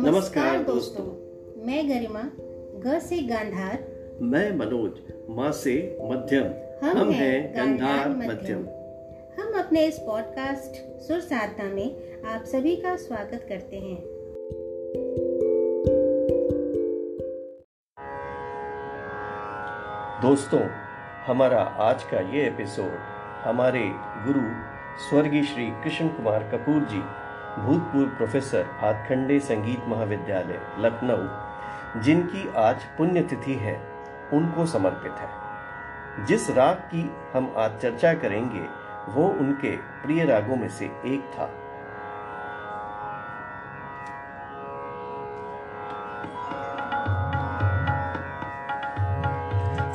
नमस्कार 0.00 0.62
दोस्तों। 0.62 1.04
मैं 1.66 1.88
गरिमा 1.88 2.20
ग 2.80 2.98
से 2.98 3.18
गांधार। 3.22 3.84
मैं 4.22 4.56
मनोज 4.56 4.92
माँ 5.30 5.52
से 5.52 5.98
मध्यम। 6.02 6.44
हम, 6.86 6.98
हम 6.98 7.10
हैं 7.10 7.52
गंधार 7.56 8.08
मध्यम। 8.08 8.58
हम 9.40 9.60
अपने 9.60 9.84
इस 9.86 9.98
पॉडकास्ट 9.98 11.00
सुर 11.00 11.20
साधना 11.20 11.64
में 11.64 12.22
आप 12.22 12.44
सभी 12.44 12.76
का 12.76 12.96
स्वागत 12.96 13.46
करते 13.48 13.76
हैं। 13.76 13.98
दोस्तों 20.22 20.62
हमारा 21.26 21.60
आज 21.60 22.02
का 22.02 22.20
ये 22.20 22.46
एपिसोड 22.46 22.92
हमारे 23.44 23.84
गुरु 24.26 24.46
स्वर्गीय 25.08 25.42
श्री 25.42 25.70
कृष्ण 25.70 26.08
कुमार 26.08 26.42
कपूर 26.42 26.82
जी 26.84 27.29
भूतपूर्व 27.58 28.08
प्रोफेसर 28.08 28.66
हाथखंडे 28.80 29.40
संगीत 29.40 29.82
महाविद्यालय, 29.88 30.60
लखनऊ, 30.78 31.50
जिनकी 32.00 32.52
आज 32.56 32.84
पुण्यतिथि 32.84 33.54
है, 33.54 33.80
उनको 34.32 34.66
समर्पित 34.66 35.12
है। 35.12 35.28
जिस 36.26 36.50
राग 36.50 36.74
की 36.74 37.16
हम 37.34 37.54
आज 37.56 37.78
चर्चा 37.82 38.14
करेंगे, 38.14 38.66
वो 39.08 39.28
उनके 39.28 39.76
प्रिय 39.76 40.24
रागों 40.24 40.56
में 40.56 40.68
से 40.68 40.84
एक 40.84 41.30
था। 41.38 41.50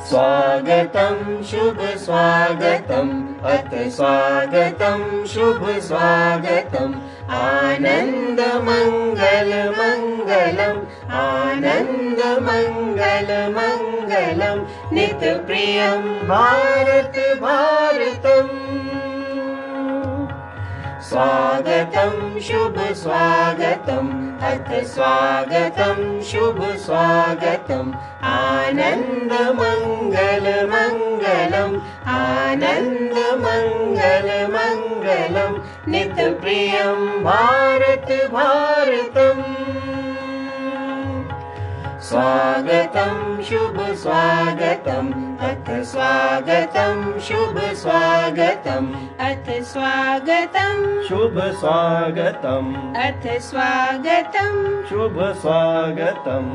स्वागतं 0.00 1.42
शुभ 1.42 1.80
स्वागतम्, 1.80 3.34
अथ 3.44 3.88
स्वागतं 3.88 5.26
शुभ 5.26 5.70
स्वागतम्। 5.70 6.94
आनन्दमङ्गलमङ्गलम् 7.34 8.36
मङ्गलमङ्गलम् 10.46 10.80
आनन्द 11.20 12.20
नितप्रियं 14.94 16.02
भारत 16.28 17.16
भारतम्। 17.42 18.54
स्वागतं 21.08 22.14
शुभ 22.46 22.76
स्वागतम् 23.02 24.10
अथ 24.50 24.70
स्वागतं 24.94 25.98
शुभ 26.30 26.60
स्वागतम् 26.86 27.90
आनन्द 28.32 29.32
मङ्गलमङ्गलम् 29.60 30.66
आनन्द 32.16 32.95
नितप्रियं 36.26 37.00
भारत 37.24 38.08
भारतम्। 38.32 39.42
स्वागतं 42.02 43.42
शुभ 43.42 43.76
स्वागतम् 44.02 45.10
अथ 45.48 45.70
स्वागतं 45.82 47.18
शुभ 47.28 47.60
स्वागतम् 47.82 48.88
अथ 49.20 49.50
स्वागतं 49.70 50.82
शुभ 51.02 51.38
स्वागतम। 51.60 52.74
अथ 53.04 53.28
स्वागतं 53.40 54.52
शुभ 54.88 55.22
स्वागतम। 55.42 56.50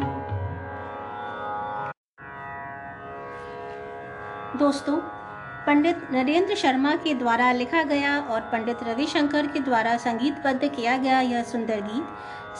दोस्तों 4.59 4.99
पंडित 5.71 5.97
नरेंद्र 6.11 6.55
शर्मा 6.55 6.95
के 6.95 7.13
द्वारा 7.13 7.51
लिखा 7.51 7.83
गया 7.83 8.19
और 8.19 8.39
पंडित 8.41 8.77
रविशंकर 8.83 9.47
के 9.47 9.59
द्वारा 9.59 9.97
संगीतबद्ध 9.97 10.67
किया 10.75 10.97
गया 10.97 11.19
यह 11.19 11.43
सुंदर 11.43 11.81
गीत, 11.81 12.07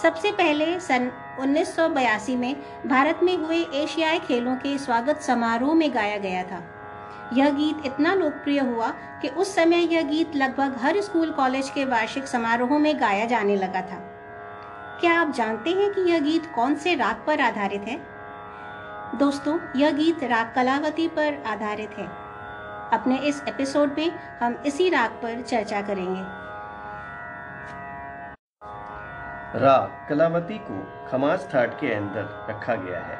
सबसे 0.02 0.31
पहले 0.31 0.80
सन 0.80 1.12
1982 1.39 2.36
में 2.36 2.56
भारत 2.86 3.20
में 3.23 3.38
हुए 3.38 3.58
एशियाई 3.58 4.20
खेलों 4.20 4.55
के 4.55 4.77
स्वागत 4.77 5.21
समारोह 5.21 5.73
में 5.73 5.94
गाया 5.94 6.17
गया 6.17 6.44
था। 6.44 6.64
यह 7.33 7.50
गीत 7.50 7.86
इतना 7.86 8.14
लोकप्रिय 8.14 8.60
हुआ 8.60 8.88
कि 9.21 9.27
उस 9.27 9.55
समय 9.55 9.94
यह 9.94 10.02
गीत 10.02 10.36
लगभग 10.36 10.80
हर 10.82 11.02
स्कूल 11.02 11.32
कॉलेज 11.32 11.70
के 11.70 11.86
वार्षिक 11.86 12.27
समारोहों 12.27 12.80
में 12.80 13.00
गाया 13.00 13.26
जाने 13.26 13.55
लगा 13.55 13.82
था। 13.82 14.02
क्या 15.02 15.20
आप 15.20 15.32
जानते 15.32 15.70
हैं 15.70 15.94
कि 15.94 16.11
यह 16.11 16.20
गीत 16.20 16.52
कौन 16.55 16.76
से 16.76 16.95
राग 16.95 17.23
पर 17.27 17.42
आधारित 17.42 17.82
है? 17.82 18.02
दोस्तों, 19.17 19.60
यह 19.76 19.92
गीत 19.92 20.23
राग 20.23 20.54
कलावती 20.55 21.08
पर 21.08 21.44
आधारित 21.48 21.89
है। 22.00 22.30
अपने 22.93 23.17
इस 23.17 23.43
एपिसोड 23.47 23.95
में 23.97 24.11
हम 24.39 24.63
इसी 24.65 24.89
राग 24.89 25.11
पर 25.11 25.41
चर्चा 25.41 25.81
करेंगे। 25.81 26.21
राग 29.59 30.09
कलावती 30.09 30.57
को 30.57 31.07
खमाज 31.11 31.53
थाट 31.53 31.79
के 31.79 31.93
अंदर 31.93 32.47
रखा 32.49 32.75
गया 32.75 32.99
है। 32.99 33.17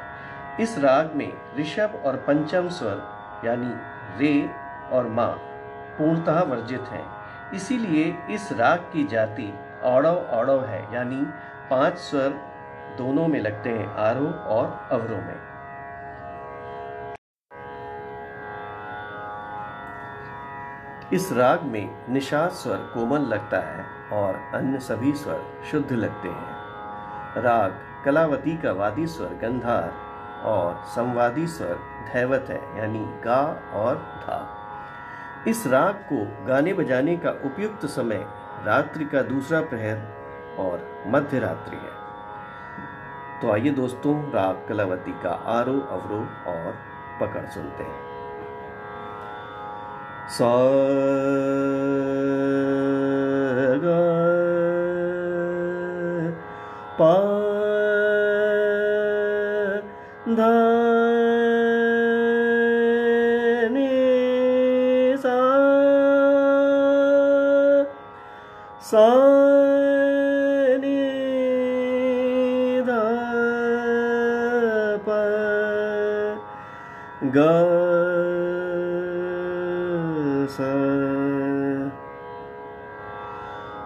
इस 0.60 0.78
राग 0.78 1.12
में 1.14 1.32
ऋषभ 1.58 2.02
और 2.06 2.16
पंचम 2.16 2.68
स्वर, 2.68 3.02
यानी 3.44 3.74
रे 4.18 4.50
और 4.92 5.08
मा, 5.08 5.26
पूर्णतः 5.98 6.42
वर्जित 6.42 6.80
हैं। 6.80 7.06
इसीलिए 7.54 8.18
इस 8.30 8.52
राग 8.52 8.78
की 8.78 9.04
जाति 9.04 9.52
औड़व 9.84 10.14
औड़व 10.14 10.64
है, 10.64 10.94
यानी 10.94 11.24
पाँच 11.70 11.98
स्वर 11.98 12.28
दोनों 12.98 13.26
में 13.28 13.40
लगते 13.40 13.70
हैं, 13.70 13.94
आरोह 13.94 14.32
और 14.32 14.88
अवरोह 14.92 15.20
में। 15.20 15.51
इस 21.12 21.32
राग 21.32 21.62
में 21.62 22.06
निषाद 22.08 22.50
स्वर 22.50 22.76
कोमल 22.76 23.20
लगता 23.20 23.58
है 23.58 23.84
और 24.12 24.34
अन्य 24.54 24.78
सभी 24.78 25.12
स्वर 25.12 25.42
शुद्ध 25.70 25.92
लगते 25.92 26.28
हैं। 26.28 27.42
राग 27.42 27.74
कलावती 28.04 28.56
का 28.56 28.72
वादी 28.72 29.06
स्वर 29.06 29.28
गंधार 29.28 29.92
और 30.44 30.82
संवादी 30.86 31.46
स्वर 31.46 31.78
धैवत 32.12 32.46
है, 32.48 32.78
यानी 32.78 32.98
गा 32.98 33.62
और 33.72 33.96
धा। 33.96 34.58
इस 35.48 35.66
राग 35.66 35.94
को 36.12 36.46
गाने 36.46 36.72
बजाने 36.72 37.16
का 37.16 37.30
उपयुक्त 37.30 37.86
समय 37.86 38.26
रात्रि 38.64 39.04
का 39.04 39.22
दूसरा 39.22 39.60
प्रहर 39.60 39.96
और 40.58 41.04
मध्य 41.06 41.38
रात्रि 41.38 41.76
है। 41.76 42.00
तो 43.40 43.52
आइए 43.52 43.70
दोस्तों, 43.70 44.32
राग 44.32 44.66
कलावती 44.68 45.12
का 45.12 45.30
आरोह 45.30 45.80
अवरोह 45.80 46.50
और 46.50 46.74
पकड़ 47.20 47.46
सुनते 47.46 47.84
हैं। 47.84 48.11
सा 50.30 50.50
गा 53.84 54.00
पा 56.98 57.12
धा 60.36 60.52
नि 63.72 63.88
सा 65.22 65.36
प 75.06 75.08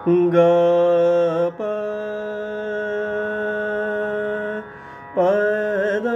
ग 0.07 0.35
प 1.57 1.61
प 5.15 5.23
द 6.03 6.13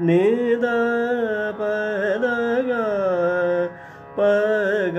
नि 0.00 0.22
द 0.54 0.64
प 1.58 1.60
द 2.22 2.30
ग 2.68 2.72
प 4.16 4.30
ग 4.96 4.98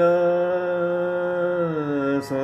सा। 2.21 2.43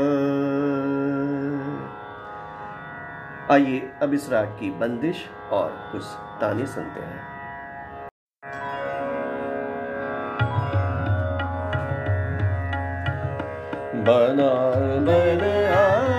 आइए 3.53 3.79
अब 4.01 4.13
इस 4.13 4.29
राग 4.29 4.47
की 4.59 4.71
बंदिश 4.71 5.25
और 5.51 5.69
कुछ 5.91 6.03
ताने 6.41 6.65
सुनते 6.65 6.99
हैं। 6.99 7.34
बना 14.07 14.51
बन 15.07 16.14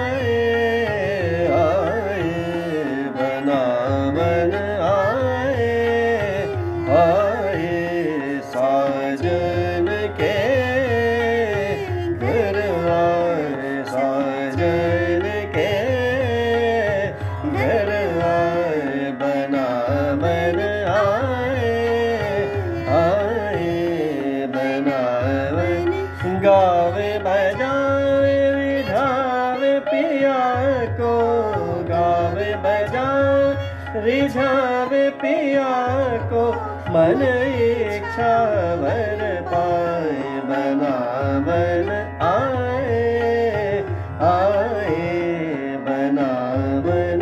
को 36.32 36.52
मन 36.90 37.22
इच्छा 37.22 38.34
वर 38.74 39.42
पाए 39.46 40.40
बनावन 40.40 41.90
आए 42.22 43.84
आए 44.20 45.76
बनावन। 45.88 47.20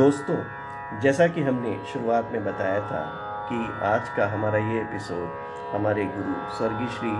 दोस्तों, 0.00 0.36
जैसा 1.00 1.26
कि 1.26 1.42
हमने 1.42 1.72
शुरुआत 1.92 2.28
में 2.32 2.44
बताया 2.44 2.80
था 2.80 3.00
कि 3.48 3.56
आज 3.86 4.08
का 4.08 4.26
हमारा 4.26 4.58
ये 4.58 4.80
एपिसोड 4.80 5.74
हमारे 5.74 6.04
गुरु 6.04 6.36
स्वर्गीय 6.56 6.88
श्री 6.88 7.10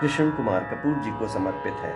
कृष्ण 0.00 0.30
कुमार 0.30 0.64
कपूर 0.64 0.96
जी 1.04 1.10
को 1.10 1.28
समर्पित 1.28 1.76
है। 1.82 1.92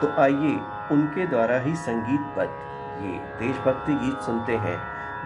तो 0.00 0.10
आइए 0.22 0.52
उनके 0.92 1.26
द्वारा 1.26 1.58
ही 1.58 1.74
संगीतबद्ध 1.76 3.04
ये 3.04 3.12
देशभक्ति 3.38 3.94
गीत 3.94 4.18
सुनते 4.20 4.56
हैं, 4.56 4.76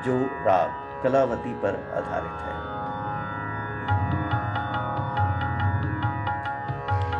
जो 0.04 0.18
राग 0.46 1.02
कलावती 1.02 1.54
पर 1.54 1.82
आधारित 1.96 2.36
है। 2.46 2.54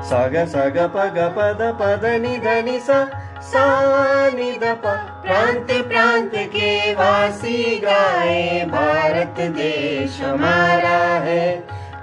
साग 0.03 0.37
साग 0.47 0.79
पग 0.95 1.19
पद 1.39 1.61
पद 1.81 2.07
नि 2.23 2.37
धनि 2.39 2.79
सा 2.81 3.05
सा 3.43 4.31
नि 4.31 4.53
ध 4.53 4.65
प 4.65 4.87
प्रांत 5.25 5.67
प्रांत 5.89 6.31
के 6.35 6.93
वासी 6.93 7.81
गाए, 7.85 8.65
भारत 8.69 9.35
देश 9.41 10.21
हमारा 10.21 10.99
है। 10.99 11.57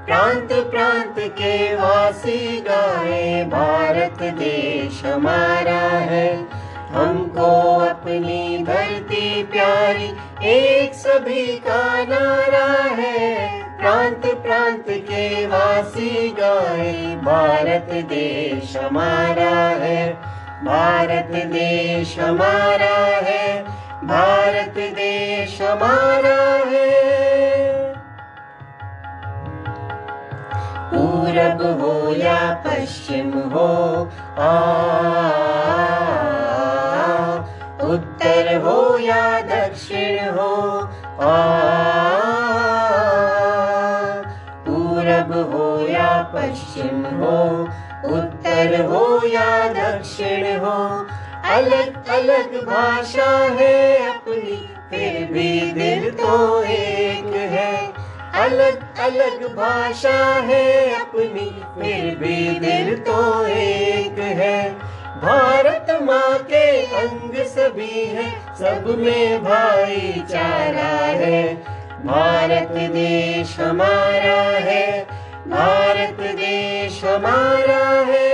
प्रांत 0.06 0.54
प्रांत 0.54 1.16
के 1.20 1.76
वासी 1.76 2.64
गाए, 2.68 3.44
भारत 3.44 4.24
देश 4.24 5.06
हमारा 5.06 5.82
है। 5.90 6.46
हमको 6.90 7.80
अपनी 7.80 8.64
धरती 8.68 9.44
प्यारी, 9.44 10.14
एक 10.50 10.94
सभी 10.94 11.48
का 11.48 12.04
नारा 12.04 12.84
है। 12.84 13.48
प्रांत 13.78 14.22
प्रांत 14.26 14.86
के 14.90 15.48
वासी 15.48 16.36
गाए, 16.40 17.16
भारत 17.16 17.88
देश 17.94 18.78
हमारा 18.78 19.86
है। 19.86 20.27
भारत 20.68 21.32
देश 21.32 22.20
हमारा 22.20 22.96
है, 23.06 23.64
भारत 24.04 24.74
देश 24.78 25.62
हमारा 25.62 26.64
है। 26.68 26.98
पूरब 30.92 31.82
हो 31.82 32.14
या 32.14 32.64
पश्चिम 32.68 33.32
हो, 33.32 34.10
आ, 34.40 34.52
उत्तर 37.88 38.58
हो 38.58 38.98
या 38.98 39.42
दक्षिण 39.42 40.30
हो, 40.30 40.80
आ, 41.22 41.38
पूरब 44.68 45.34
हो 45.54 45.88
या 45.88 46.32
पश्चिम 46.36 47.06
हो, 47.06 47.70
उत्तर 48.06 48.37
हो 48.58 49.28
या 49.28 49.68
दक्षिण 49.70 50.46
हो, 50.58 51.08
अलग 51.46 52.10
अलग 52.10 52.56
भाषा 52.66 53.32
है 53.60 53.98
अपनी, 54.10 54.70
फिर 54.90 55.28
भी 55.32 55.72
दिल 55.72 56.10
तो 56.12 56.64
एक 56.64 57.34
है। 57.36 57.94
अलग 58.34 59.00
अलग 59.00 59.56
भाषा 59.56 60.34
है 60.34 60.96
अपनी, 61.02 61.50
फिर 61.78 62.16
भी 62.16 62.60
दिल 62.60 62.98
तो 62.98 63.48
एक 63.48 64.20
है। 64.20 64.70
भारत 65.22 66.00
माँ 66.02 66.38
के 66.38 66.82
अंग 66.82 67.46
सभी 67.46 68.06
है, 68.06 68.56
सब 68.60 68.96
में 69.00 69.44
भाईचारा 69.44 70.96
है। 71.06 71.56
भारत 72.06 72.72
देश 72.72 73.60
हमारा 73.60 74.42
है, 74.60 75.02
भारत 75.48 76.18
देश 76.20 77.04
हमारा 77.04 78.02
है। 78.02 78.27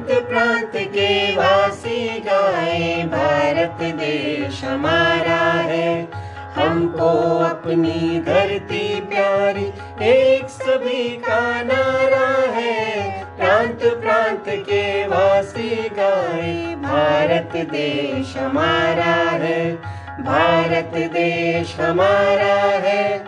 प्रांत 0.00 0.24
प्रांत 0.24 0.70
के 0.74 1.36
वासी 1.36 2.22
गाए, 2.26 3.02
भारत 3.02 3.76
देश 3.82 4.64
हमारा 4.64 5.52
है। 5.52 6.08
हमको 6.56 7.38
अपनी 7.44 8.22
धरती 8.26 9.00
प्यारी, 9.00 9.72
एक 10.02 10.48
सभी 10.48 11.08
का 11.08 11.62
नारा 11.62 12.52
है। 12.52 13.10
प्रांत 13.24 13.78
प्रांत 13.82 14.44
के 14.48 15.06
वासी 15.06 15.88
गाए, 15.92 16.74
भारत 16.74 17.50
देश 17.54 18.36
हमारा 18.36 19.30
है। 19.30 19.76
भारत 20.20 20.90
देश 20.94 21.76
हमारा 21.80 22.54
है। 22.88 23.18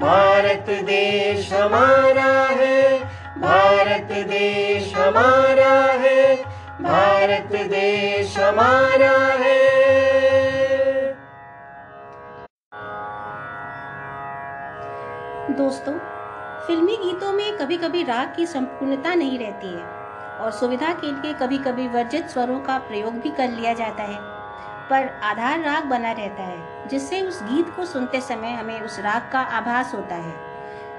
भारत 0.00 0.66
देश 0.68 1.52
हमारा 1.52 2.48
है। 2.48 3.12
भारत 3.38 4.08
देश 4.12 4.92
हमारा 4.96 5.91
हमारा 8.52 9.10
है। 9.34 9.60
दोस्तों, 15.50 15.94
फिल्मी 16.66 16.96
गीतों 16.96 17.32
में 17.32 17.56
कभी 17.58 17.76
कभी 17.76 18.02
राग 18.02 18.34
की 18.36 18.46
संपूर्णता 18.46 19.14
नहीं 19.14 19.38
रहती 19.38 19.68
है, 19.68 19.84
और 20.38 20.50
सुविधा 20.50 20.92
के 20.94 21.12
लिए 21.12 21.32
कभी 21.34 21.58
कभी 21.58 21.88
वर्जित 21.88 22.26
स्वरों 22.26 22.60
का 22.60 22.78
प्रयोग 22.78 23.14
भी 23.14 23.30
कर 23.30 23.48
लिया 23.48 23.72
जाता 23.72 24.02
है। 24.02 24.18
पर 24.90 25.20
आधार 25.22 25.60
राग 25.60 25.84
बना 25.84 26.12
रहता 26.12 26.42
है, 26.42 26.88
जिससे 26.88 27.22
उस 27.22 27.42
गीत 27.42 27.74
को 27.76 27.84
सुनते 27.84 28.20
समय 28.20 28.52
हमें 28.52 28.80
उस 28.80 28.98
राग 28.98 29.30
का 29.32 29.40
आभास 29.40 29.94
होता 29.94 30.14
है। 30.14 30.34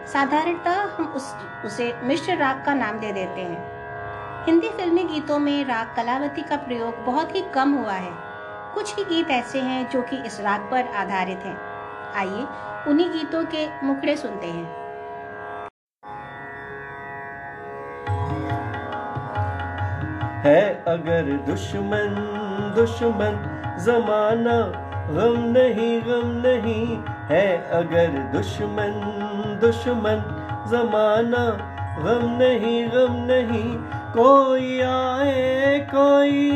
साधारणतः 0.08 0.82
हम 0.96 1.08
उस, 1.08 1.36
उसे 1.66 1.94
मिश्र 2.04 2.38
राग 2.38 2.66
का 2.66 2.74
नाम 2.74 3.00
दे 3.00 3.12
देते 3.12 3.42
हैं। 3.42 3.83
हिंदी 4.46 4.70
फिल्मी 4.70 5.04
गीतों 5.04 5.40
में 5.40 5.66
राग 5.66 5.88
कलावती 5.96 6.42
का 6.42 6.56
प्रयोग 6.56 7.06
बहुत 7.06 7.36
ही 7.36 7.42
कम 7.42 7.74
हुआ 7.74 7.94
है। 7.94 8.12
कुछ 8.74 8.96
ही 8.98 9.04
गीत 9.04 9.30
ऐसे 9.30 9.60
हैं 9.60 9.90
जो 9.90 10.02
कि 10.02 10.18
इस 10.18 10.42
राग 10.42 10.62
पर 10.62 10.84
आधारित 10.96 11.40
हैं। 11.40 11.58
आइए, 12.16 12.46
उन्हीं 12.88 13.10
गीतों 13.10 13.46
के 13.46 13.86
मुखड़े 13.86 14.16
सुनते 14.16 14.48
हैं। 14.48 14.84
है 20.42 20.84
अगर 20.88 21.38
दुश्मन 21.38 22.10
दुश्मन, 22.76 23.34
जमाना 23.86 24.60
गम 25.10 25.44
नहीं 25.44 26.02
गम 26.02 26.42
नहीं। 26.46 26.98
है 27.08 27.70
अगर 27.72 28.38
दुश्मन 28.38 28.92
दुश्मन, 29.62 30.20
जमाना 30.68 31.70
गम 32.00 32.38
नहीं 32.38 32.88
गम 32.88 33.08
नहीं। 33.12 34.03
कोई 34.18 34.80
आए, 34.82 35.80
कोई 35.96 36.52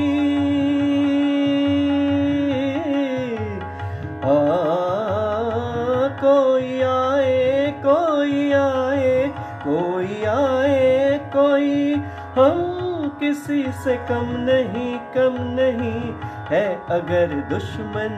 कोई 6.21 6.81
आए 6.81 7.71
कोई 7.85 8.51
आए 8.51 9.33
कोई 9.63 10.23
आए, 10.23 11.19
कोई। 11.35 11.93
हम 12.35 13.07
किसी 13.19 13.63
से 13.83 13.95
कम 13.97 14.25
नहीं 14.49 14.97
कम 15.15 15.35
नहीं 15.59 16.01
है 16.49 16.65
अगर 16.89 17.35
दुश्मन 17.49 18.15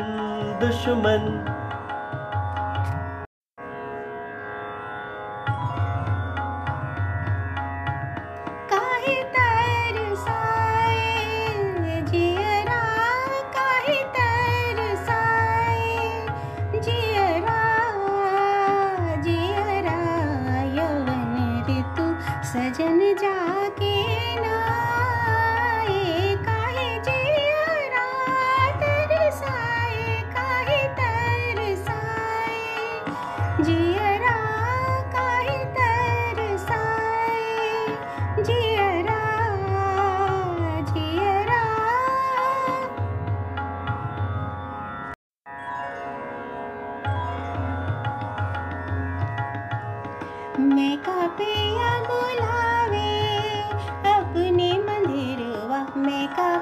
दुश्मन। 0.61 1.25
मैं 55.97 56.27
का 56.27 56.57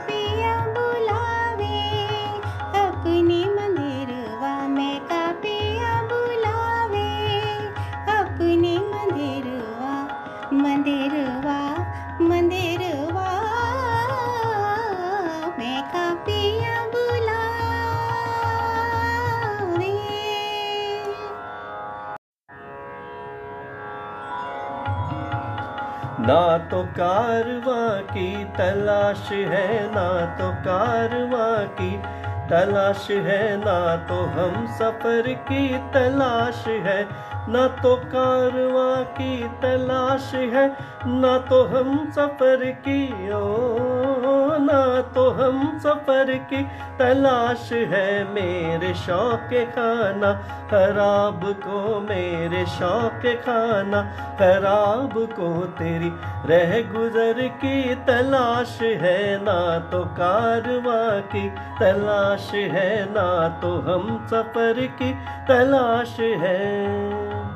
तो 26.72 26.82
कारवा 26.98 28.02
की 28.12 28.32
तलाश 28.58 29.30
है 29.32 29.70
ना 29.92 30.08
तो 30.36 30.50
कारवा 30.66 31.48
की 31.80 31.98
तलाश 32.50 33.08
है 33.12 33.46
ना 33.58 33.80
तो 34.10 34.20
हम 34.36 34.68
सफ़र 34.76 35.34
की 35.48 35.68
तलाश 35.94 36.64
है। 36.68 37.02
ना 37.50 37.68
तो 37.82 37.96
कारवा 38.06 39.02
की 39.18 39.48
तलाश 39.62 40.34
है, 40.34 40.68
ना 41.08 41.38
तो 41.50 41.64
हम 41.66 42.12
सफ़र 42.12 42.66
की 42.88 43.32
ओ 43.32 44.17
ना 44.58 44.80
तो 45.16 45.30
हम 45.32 45.58
सफ़र 45.80 46.32
की 46.50 46.62
तलाश 47.00 47.72
है 47.92 48.10
मेरे 48.34 48.94
शौक 48.96 49.50
खाना। 49.76 50.32
खराब 50.68 51.42
को 51.64 52.00
मेरे 52.02 52.66
शौक 52.68 53.26
खाना। 53.46 54.02
खराब 54.40 55.14
को 55.34 55.50
तेरी 55.78 56.12
रह 56.46 56.82
गुजर 56.92 57.48
की 57.58 57.96
तलाश 58.06 58.78
है 59.02 59.22
ना 59.44 59.58
तो 59.92 60.04
कारवा 60.18 61.00
की 61.32 61.50
तलाश 61.80 62.52
है 62.74 62.92
ना 63.12 63.28
तो 63.62 63.76
हम 63.88 64.28
सफ़र 64.28 64.86
की 65.02 65.12
तलाश 65.48 66.20
है। 66.40 67.47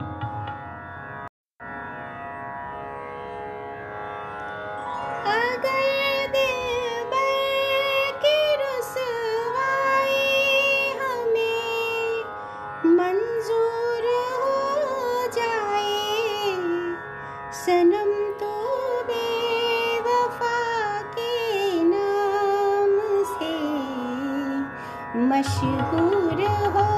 मशहूर 25.41 26.41
हो 26.73 26.89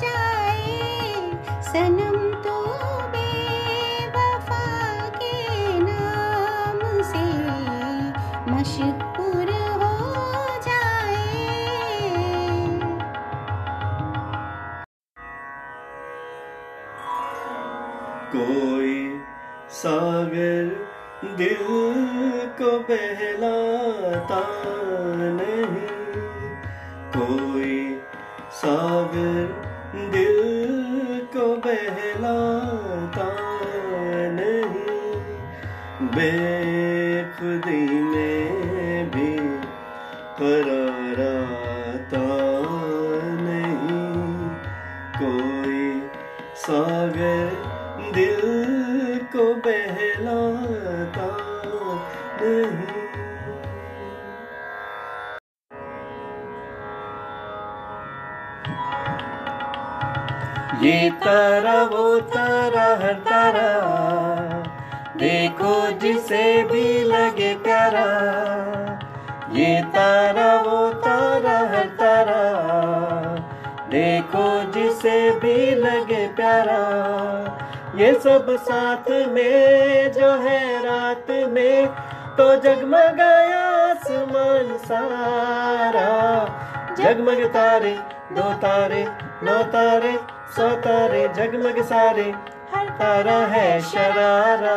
जाए, 0.00 1.16
सनम 1.62 2.14
तो 2.44 2.54
बेवफा 3.14 4.68
के 5.16 5.80
नाम 5.80 6.78
से 7.08 7.24
मशहूर 8.52 9.50
हो 9.82 9.90
जाए। 10.66 11.34
कोई 18.36 18.96
सागर 19.82 20.64
दिल 21.36 21.66
को 22.62 22.78
बहलाता 22.90 24.42
नहीं। 25.36 25.95
कोई 27.16 28.00
सागर 28.52 29.44
दिल 29.94 30.38
को 31.36 31.56
बहलाता 31.56 33.28
नहीं। 34.32 34.86
बेखुदी 36.02 38.00
में 38.00 39.10
भी 39.10 39.36
करार 40.40 41.20
आता 41.42 42.26
नहीं। 43.40 44.48
कोई 45.22 46.08
सागर 46.56 47.48
दिल 48.14 48.40
को 49.36 49.54
बहलाता 49.54 51.36
नहीं। 52.42 53.05
तारा 60.76 61.82
वो 61.82 62.20
तारा 62.20 62.84
हर 62.84 63.12
तारा 63.12 63.68
देखो 65.16 65.90
जिसे 65.90 66.62
भी 66.62 67.04
लगे 67.04 67.54
प्यारा। 67.54 68.04
ये 69.52 69.82
तारा, 69.82 70.60
वो 70.60 70.90
तारा, 70.90 71.58
हर 71.58 71.84
तारा 71.84 72.40
देखो 73.90 74.72
जिसे 74.72 75.30
भी 75.30 75.74
लगे 75.74 76.26
प्यारा। 76.28 76.78
ये 77.98 78.12
सब 78.14 78.56
साथ 78.60 79.10
में 79.10 80.12
जो 80.12 80.30
है 80.30 80.78
रात 80.78 81.30
में 81.30 81.86
तो 82.36 82.54
जगमगाया 82.56 83.60
आसमान 83.60 84.76
सारा। 84.76 86.08
जगमग 86.94 87.44
तारे, 87.44 87.98
दो 88.32 88.52
तारे, 88.52 89.06
नौ 89.42 89.62
तारे 89.62 90.35
सौ 90.54 90.68
तारे 90.76 91.28
जगमग 91.28 91.82
सारे। 91.82 92.24
हर 92.74 92.88
तारा 92.88 93.38
है 93.46 93.80
शरारा। 93.80 94.76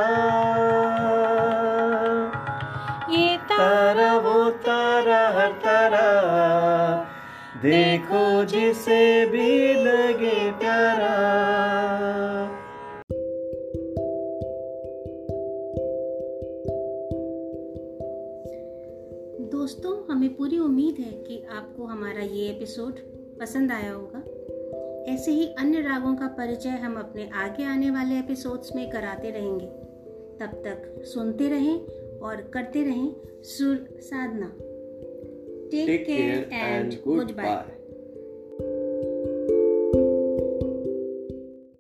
ये 3.11 3.37
तारा 3.37 4.17
वो 4.17 4.49
तारा 4.49 5.21
हर 5.29 5.51
तारा। 5.51 6.07
देखो 7.57 8.43
जिसे 8.45 9.25
भी 9.25 9.73
लगे 9.73 10.51
प्यारा। 10.51 11.15
दोस्तों 19.51 19.93
हमें 20.11 20.35
पूरी 20.35 20.59
उम्मीद 20.59 20.95
है 20.99 21.11
कि 21.11 21.47
आपको 21.57 21.85
हमारा 21.85 22.21
ये 22.21 22.49
एपिसोड 22.49 22.93
पसंद 23.39 23.71
आया 23.71 23.91
होगा। 23.93 24.23
ऐसे 25.09 25.31
ही 25.31 25.45
अन्य 25.59 25.81
रागों 25.81 26.15
का 26.15 26.27
परिचय 26.27 26.69
हम 26.69 26.95
अपने 26.99 27.29
आगे 27.33 27.63
आने 27.63 27.91
वाले 27.91 28.19
एपिसोड्स 28.19 28.75
में 28.75 28.89
कराते 28.89 29.31
रहेंगे। 29.31 29.65
तब 30.39 30.51
तक 30.65 31.03
सुनते 31.05 31.49
रहें 31.49 32.19
और 32.19 32.41
करते 32.53 32.83
रहें 32.83 33.15
सुर 33.43 33.87
साधना। 34.01 34.51
Take 35.71 36.05
care 36.05 36.49
and 36.53 36.93
good 36.93 37.31
bye 37.31 37.78